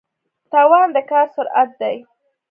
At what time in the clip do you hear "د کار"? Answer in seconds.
0.95-1.25